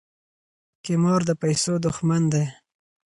قمار 0.85 1.21
د 1.29 1.31
پیسو 1.41 1.73
دښمن 1.85 2.23
دی. 2.33 2.45